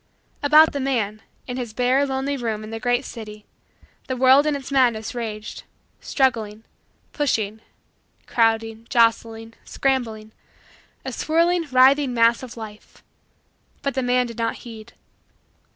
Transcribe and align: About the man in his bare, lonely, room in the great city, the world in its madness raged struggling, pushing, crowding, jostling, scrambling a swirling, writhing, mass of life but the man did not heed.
About 0.41 0.71
the 0.73 0.79
man 0.79 1.21
in 1.45 1.57
his 1.57 1.73
bare, 1.73 2.03
lonely, 2.07 2.35
room 2.35 2.63
in 2.63 2.71
the 2.71 2.79
great 2.79 3.05
city, 3.05 3.45
the 4.07 4.17
world 4.17 4.47
in 4.47 4.55
its 4.55 4.71
madness 4.71 5.13
raged 5.13 5.61
struggling, 5.99 6.63
pushing, 7.13 7.61
crowding, 8.25 8.87
jostling, 8.89 9.53
scrambling 9.63 10.31
a 11.05 11.11
swirling, 11.13 11.67
writhing, 11.71 12.15
mass 12.15 12.41
of 12.41 12.57
life 12.57 13.03
but 13.83 13.93
the 13.93 14.01
man 14.01 14.25
did 14.25 14.39
not 14.39 14.55
heed. 14.65 14.93